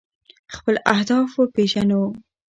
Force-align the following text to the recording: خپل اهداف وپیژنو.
خپل 0.55 0.75
اهداف 0.93 1.29
وپیژنو. 1.39 2.01